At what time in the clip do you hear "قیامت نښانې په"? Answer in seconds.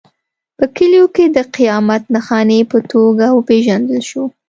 1.55-2.77